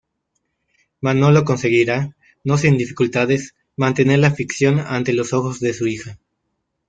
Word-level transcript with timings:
Manolo 1.05 1.41
conseguirá, 1.49 1.97
no 2.47 2.55
sin 2.57 2.75
dificultades, 2.81 3.41
mantener 3.83 4.17
la 4.25 4.31
ficción 4.39 4.79
ante 4.79 5.13
los 5.13 5.31
ojos 5.31 5.59
de 5.59 5.75
su 5.75 5.85
hija. 5.85 6.17